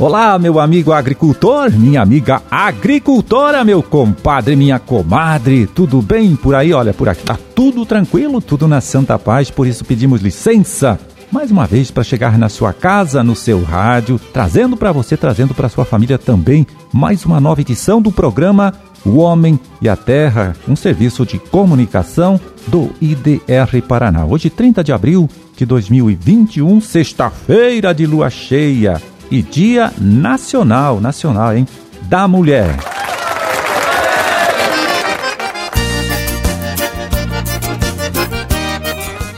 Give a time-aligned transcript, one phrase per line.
[0.00, 6.72] Olá, meu amigo agricultor, minha amiga agricultora, meu compadre, minha comadre, tudo bem por aí?
[6.72, 10.98] Olha, por aqui tá tudo tranquilo, tudo na santa paz, por isso pedimos licença
[11.30, 15.52] mais uma vez para chegar na sua casa, no seu rádio, trazendo para você, trazendo
[15.52, 18.72] para sua família também mais uma nova edição do programa
[19.04, 24.24] O Homem e a Terra, um serviço de comunicação do IDR Paraná.
[24.24, 28.98] Hoje, 30 de abril de 2021, sexta-feira de lua cheia
[29.30, 31.66] e Dia Nacional, nacional, hein,
[32.02, 32.76] da Mulher.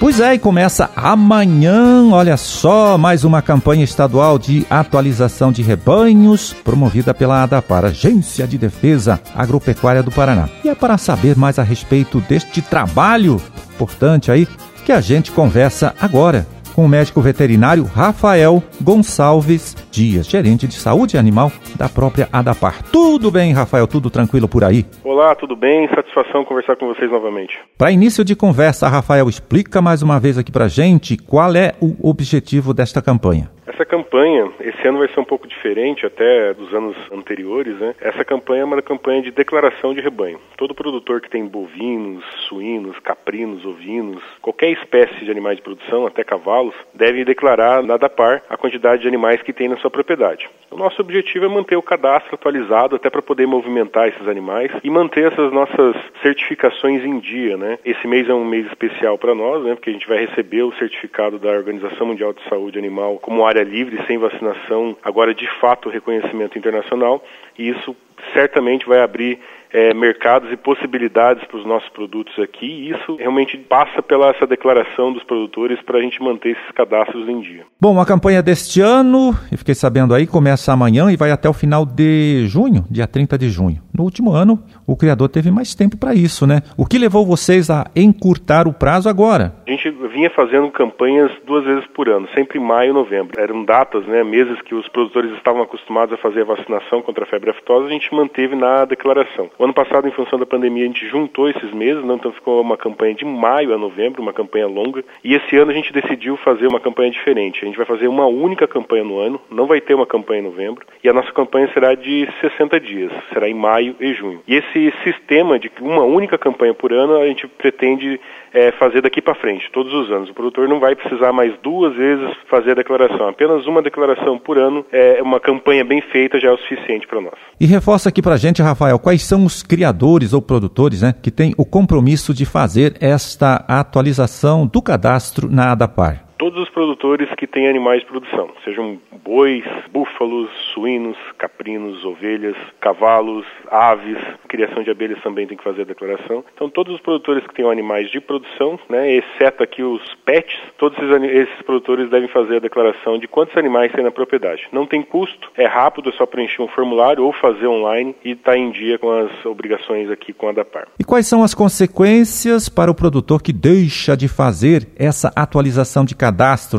[0.00, 6.54] Pois é, e começa amanhã, olha só, mais uma campanha estadual de atualização de rebanhos,
[6.64, 10.48] promovida pela ADAPAR, Agência de Defesa Agropecuária do Paraná.
[10.64, 13.42] E é para saber mais a respeito deste trabalho
[13.74, 14.48] importante aí
[14.84, 16.46] que a gente conversa agora
[16.78, 22.84] com o médico veterinário Rafael Gonçalves Dias, gerente de saúde animal da própria ADAPAR.
[22.92, 23.84] Tudo bem, Rafael?
[23.88, 24.86] Tudo tranquilo por aí?
[25.02, 25.88] Olá, tudo bem?
[25.88, 27.58] Satisfação conversar com vocês novamente.
[27.76, 32.08] Para início de conversa, Rafael, explica mais uma vez aqui para gente qual é o
[32.08, 33.50] objetivo desta campanha.
[33.78, 37.94] Essa campanha, esse ano vai ser um pouco diferente até dos anos anteriores, né?
[38.00, 40.40] Essa campanha é uma campanha de declaração de rebanho.
[40.56, 46.24] Todo produtor que tem bovinos, suínos, caprinos, ovinos, qualquer espécie de animais de produção, até
[46.24, 50.50] cavalos, deve declarar na DAPAR a quantidade de animais que tem na sua propriedade.
[50.72, 54.90] O nosso objetivo é manter o cadastro atualizado até para poder movimentar esses animais e
[54.90, 57.78] manter essas nossas certificações em dia, né?
[57.84, 59.76] Esse mês é um mês especial para nós, né?
[59.76, 63.67] Porque a gente vai receber o certificado da Organização Mundial de Saúde Animal como área
[63.68, 67.22] livre, sem vacinação, agora de fato reconhecimento internacional,
[67.58, 67.94] e isso
[68.34, 69.38] certamente vai abrir
[69.72, 74.46] é, mercados e possibilidades para os nossos produtos aqui, e isso realmente passa pela essa
[74.46, 77.64] declaração dos produtores para a gente manter esses cadastros em dia.
[77.80, 81.52] Bom, a campanha deste ano, eu fiquei sabendo aí, começa amanhã e vai até o
[81.52, 83.82] final de junho, dia 30 de junho.
[83.96, 86.62] No último ano, o criador teve mais tempo para isso, né?
[86.76, 89.54] O que levou vocês a encurtar o prazo agora?
[89.66, 93.40] A gente vinha fazendo campanhas duas vezes por ano, sempre em maio e novembro.
[93.40, 97.26] Eram datas, né, meses que os produtores estavam acostumados a fazer a vacinação contra a
[97.26, 99.48] febre aftosa, a gente manteve na declaração.
[99.56, 102.14] O ano passado, em função da pandemia, a gente juntou esses meses, né?
[102.14, 105.04] então ficou uma campanha de maio a novembro, uma campanha longa.
[105.22, 107.62] E esse ano a gente decidiu fazer uma campanha diferente.
[107.62, 110.44] A gente vai fazer uma única campanha no ano, não vai ter uma campanha em
[110.44, 110.84] novembro.
[111.04, 114.40] E a nossa campanha será de 60 dias, será em maio e junho.
[114.48, 118.20] E esse sistema de uma única campanha por ano, a gente pretende
[118.52, 120.30] é, fazer daqui para frente, todos os anos.
[120.30, 123.28] O produtor não vai precisar mais duas vezes fazer a declaração.
[123.28, 127.20] Apenas uma declaração por ano é uma campanha bem feita já é o suficiente para
[127.20, 127.34] nós.
[127.60, 131.30] E reforça aqui para a gente, Rafael, quais são os criadores ou produtores né, que
[131.30, 136.27] têm o compromisso de fazer esta atualização do cadastro na ADAPAR?
[136.38, 143.44] Todos os produtores que têm animais de produção, sejam bois, búfalos, suínos, caprinos, ovelhas, cavalos,
[143.70, 144.16] aves,
[144.48, 146.44] criação de abelhas também tem que fazer a declaração.
[146.54, 150.96] Então todos os produtores que tenham animais de produção, né, exceto aqui os pets, todos
[150.98, 154.62] esses, esses produtores devem fazer a declaração de quantos animais tem na propriedade.
[154.72, 158.56] Não tem custo, é rápido, é só preencher um formulário ou fazer online e está
[158.56, 160.88] em dia com as obrigações aqui com a DAPAR.
[160.98, 166.14] E quais são as consequências para o produtor que deixa de fazer essa atualização de
[166.14, 166.27] cadastro,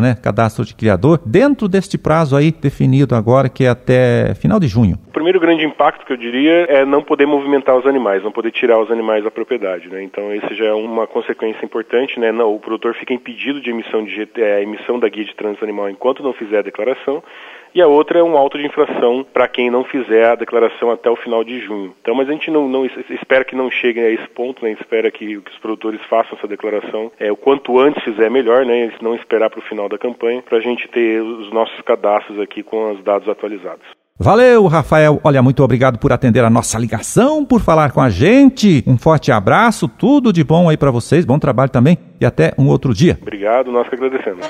[0.00, 0.16] né?
[0.22, 4.98] Cadastro de criador, dentro deste prazo aí definido agora, que é até final de junho.
[5.08, 8.50] O primeiro grande impacto que eu diria é não poder movimentar os animais, não poder
[8.52, 10.02] tirar os animais da propriedade, né?
[10.02, 12.32] Então esse já é uma consequência importante, né?
[12.32, 15.88] Não, o produtor fica impedido de emissão de é, emissão da guia de trânsito animal
[15.90, 17.22] enquanto não fizer a declaração
[17.78, 21.08] e a outra é um auto de infração para quem não fizer a declaração até
[21.08, 21.94] o final de junho.
[22.02, 24.72] Então, mas a gente não, não espera que não cheguem a esse ponto, né?
[24.72, 28.90] espera que, que, os produtores façam essa declaração é, o quanto antes fizer melhor, né?
[29.00, 32.64] não esperar para o final da campanha, para a gente ter os nossos cadastros aqui
[32.64, 33.86] com os dados atualizados.
[34.18, 35.20] Valeu, Rafael.
[35.22, 38.82] Olha, muito obrigado por atender a nossa ligação, por falar com a gente.
[38.88, 42.66] Um forte abraço, tudo de bom aí para vocês, bom trabalho também e até um
[42.66, 43.16] outro dia.
[43.22, 44.44] Obrigado, nós que agradecemos.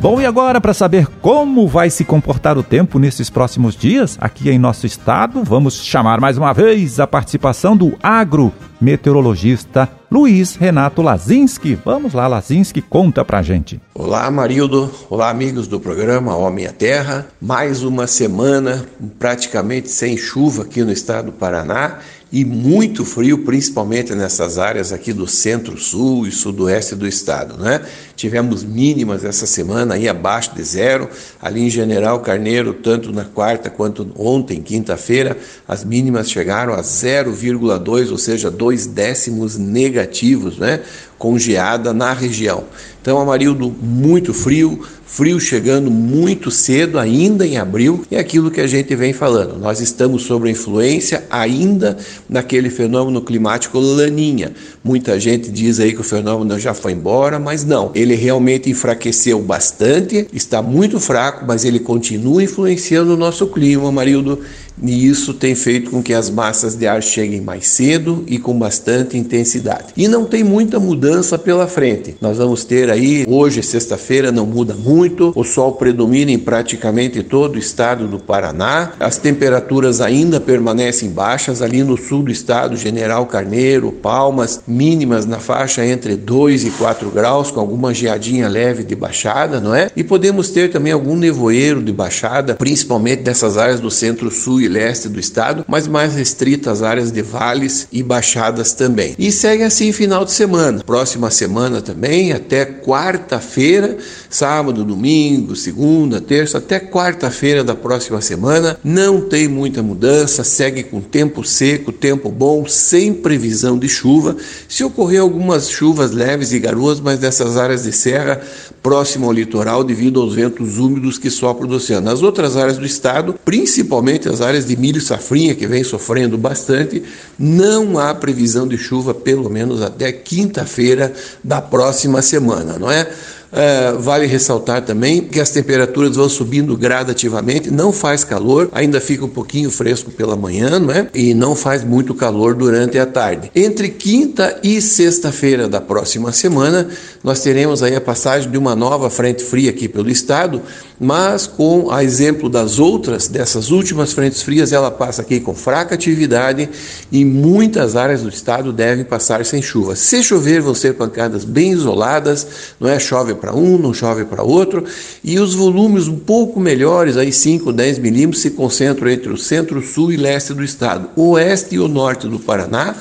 [0.00, 4.48] Bom, e agora, para saber como vai se comportar o tempo nesses próximos dias aqui
[4.48, 11.76] em nosso estado, vamos chamar mais uma vez a participação do agrometeorologista Luiz Renato Lazinski.
[11.84, 13.80] Vamos lá, Lazinski, conta pra gente.
[13.92, 14.88] Olá, Marildo.
[15.10, 17.26] Olá, amigos do programa Homem à Terra.
[17.40, 18.86] Mais uma semana
[19.18, 21.98] praticamente sem chuva aqui no estado do Paraná
[22.32, 27.80] e muito frio, principalmente nessas áreas aqui do centro-sul e sudoeste do estado, né?
[28.14, 31.08] Tivemos mínimas essa semana aí abaixo de zero,
[31.40, 35.36] ali em General Carneiro, tanto na quarta quanto ontem, quinta-feira,
[35.66, 40.82] as mínimas chegaram a 0,2, ou seja, 2 dois décimos negativos, né?
[41.18, 42.64] Com geada na região.
[43.00, 48.66] Então, Amarildo, muito frio, frio chegando muito cedo, ainda em abril, é aquilo que a
[48.66, 49.58] gente vem falando.
[49.58, 51.96] Nós estamos sob a influência ainda
[52.28, 54.52] naquele fenômeno climático laninha.
[54.84, 57.90] Muita gente diz aí que o fenômeno já foi embora, mas não.
[57.94, 64.40] Ele realmente enfraqueceu bastante, está muito fraco, mas ele continua influenciando o nosso clima, Marildo,
[64.82, 68.58] e isso tem feito com que as massas de ar cheguem mais cedo e com
[68.58, 69.92] bastante intensidade.
[69.96, 72.16] E não tem muita mudança pela frente.
[72.20, 77.56] Nós vamos ter aí, hoje, sexta-feira, não muda muito, o sol predomina em praticamente todo
[77.56, 83.24] o estado do Paraná, as temperaturas ainda permanecem baixas, ali no sul do estado, General
[83.26, 88.94] Carneiro, Palmas, mínimas na faixa entre 2 e 4 graus, com alguma geadinha leve de
[88.94, 89.90] baixada, não é?
[89.96, 95.18] E podemos ter também algum nevoeiro de baixada, principalmente dessas áreas do centro-sul leste do
[95.18, 99.14] estado, mas mais restrita às áreas de vales e baixadas também.
[99.18, 100.82] E segue assim final de semana.
[100.84, 103.96] Próxima semana também, até quarta-feira,
[104.28, 111.00] sábado, domingo, segunda, terça, até quarta-feira da próxima semana, não tem muita mudança, segue com
[111.00, 114.36] tempo seco, tempo bom, sem previsão de chuva.
[114.68, 118.40] Se ocorrer algumas chuvas leves e garoas, mas nessas áreas de serra
[118.82, 122.06] próximo ao litoral devido aos ventos úmidos que sopram do oceano.
[122.06, 126.38] Nas outras áreas do estado, principalmente as áreas de milho e safrinha, que vem sofrendo
[126.38, 127.02] bastante,
[127.38, 133.10] não há previsão de chuva, pelo menos até quinta-feira da próxima semana, não é?
[133.50, 139.24] É, vale ressaltar também que as temperaturas vão subindo gradativamente, não faz calor, ainda fica
[139.24, 141.08] um pouquinho fresco pela manhã, não é?
[141.14, 143.50] E não faz muito calor durante a tarde.
[143.54, 146.88] Entre quinta e sexta-feira da próxima semana,
[147.24, 150.60] nós teremos aí a passagem de uma nova frente fria aqui pelo estado,
[151.00, 155.94] mas com a exemplo das outras, dessas últimas frentes frias, ela passa aqui com fraca
[155.94, 156.68] atividade
[157.12, 159.94] e muitas áreas do estado devem passar sem chuva.
[159.94, 162.46] Se chover, vão ser pancadas bem isoladas,
[162.80, 162.98] não é?
[162.98, 164.84] Chove para um, não chove para outro,
[165.22, 169.80] e os volumes um pouco melhores, aí 5, 10 milímetros, se concentram entre o centro,
[169.82, 171.10] sul e leste do estado.
[171.16, 172.96] Oeste e o norte do Paraná,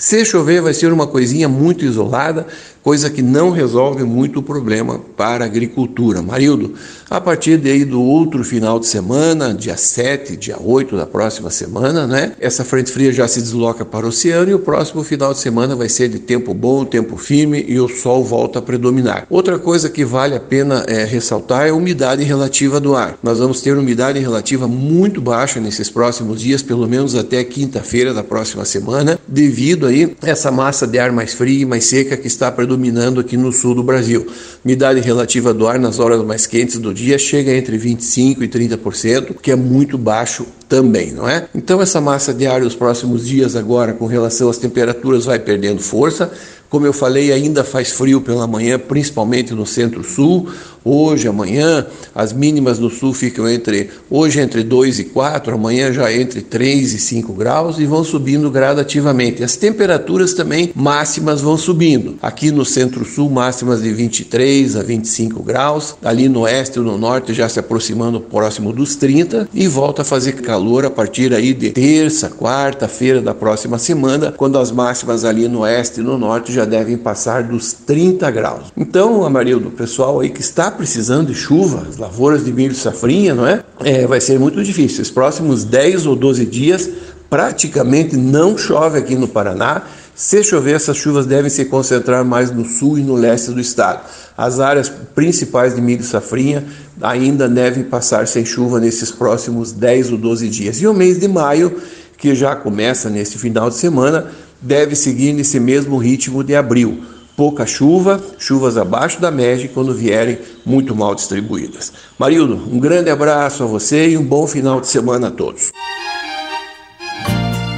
[0.00, 2.46] se chover, vai ser uma coisinha muito isolada,
[2.82, 6.22] coisa que não resolve muito o problema para a agricultura.
[6.22, 6.74] Marildo,
[7.10, 12.06] a partir daí do outro final de semana, dia 7, dia 8 da próxima semana,
[12.06, 12.32] né?
[12.40, 15.76] Essa frente fria já se desloca para o oceano e o próximo final de semana
[15.76, 19.26] vai ser de tempo bom, tempo firme e o sol volta a predominar.
[19.28, 23.18] Outra coisa que vale a pena é, ressaltar é a umidade relativa do ar.
[23.22, 28.24] Nós vamos ter umidade relativa muito baixa nesses próximos dias, pelo menos até quinta-feira da
[28.24, 32.26] próxima semana, devido aí a essa massa de ar mais fria e mais seca que
[32.26, 34.24] está predominando predominando aqui no sul do Brasil.
[34.64, 39.34] Umidade relativa do ar nas horas mais quentes do dia chega entre 25% e 30%,
[39.42, 41.48] que é muito baixo também, não é?
[41.52, 45.82] Então essa massa de ar nos próximos dias agora com relação às temperaturas vai perdendo
[45.82, 46.30] força,
[46.70, 50.48] como eu falei, ainda faz frio pela manhã, principalmente no centro-sul.
[50.82, 56.10] Hoje, amanhã, as mínimas no sul ficam entre hoje entre 2 e 4, amanhã já
[56.10, 59.44] entre 3 e 5 graus e vão subindo gradativamente.
[59.44, 62.16] As temperaturas também máximas vão subindo.
[62.22, 65.96] Aqui no centro-sul, máximas de 23 a 25 graus.
[66.02, 70.04] Ali no oeste e no norte já se aproximando próximo dos 30 e volta a
[70.04, 75.46] fazer calor a partir aí de terça, quarta-feira da próxima semana, quando as máximas ali
[75.46, 78.64] no oeste e no norte já já devem passar dos 30 graus.
[78.76, 83.46] Então, Amarildo, pessoal aí que está precisando de chuva, as lavouras de milho safrinha, não
[83.46, 83.64] é?
[83.82, 85.02] é vai ser muito difícil.
[85.02, 86.90] Os próximos 10 ou 12 dias
[87.30, 89.84] praticamente não chove aqui no Paraná.
[90.14, 94.02] Se chover, essas chuvas devem se concentrar mais no sul e no leste do estado.
[94.36, 96.64] As áreas principais de milho safrinha
[97.00, 100.82] ainda devem passar sem chuva nesses próximos 10 ou 12 dias.
[100.82, 101.74] E o mês de maio,
[102.20, 104.26] que já começa nesse final de semana,
[104.60, 107.02] deve seguir nesse mesmo ritmo de abril.
[107.36, 111.90] Pouca chuva, chuvas abaixo da média quando vierem muito mal distribuídas.
[112.18, 115.72] Marildo, um grande abraço a você e um bom final de semana a todos.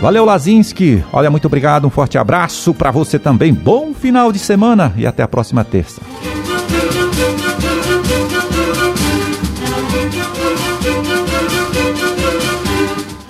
[0.00, 1.02] Valeu, Lazinski.
[1.10, 1.86] Olha, muito obrigado.
[1.86, 3.54] Um forte abraço para você também.
[3.54, 6.02] Bom final de semana e até a próxima terça.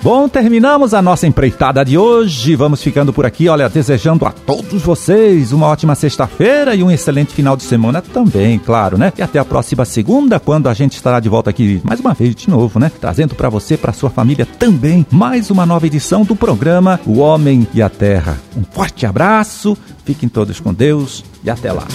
[0.07, 2.55] Bom, terminamos a nossa empreitada de hoje.
[2.55, 7.33] Vamos ficando por aqui, olha, desejando a todos vocês uma ótima sexta-feira e um excelente
[7.33, 9.11] final de semana também, claro, né?
[9.17, 12.33] E até a próxima segunda, quando a gente estará de volta aqui mais uma vez
[12.35, 12.89] de novo, né?
[13.01, 17.67] Trazendo para você, para sua família também, mais uma nova edição do programa O Homem
[17.73, 18.37] e a Terra.
[18.55, 21.85] Um forte abraço, fiquem todos com Deus e até lá.